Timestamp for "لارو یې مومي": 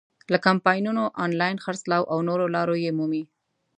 2.55-3.23